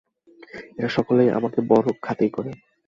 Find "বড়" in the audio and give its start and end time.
1.71-1.87